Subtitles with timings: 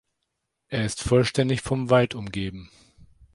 [0.69, 2.71] Er ist vollständig vom Wald umgeben.